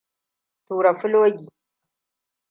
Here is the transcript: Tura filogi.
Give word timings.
Tura 0.65 0.91
filogi. 0.99 1.45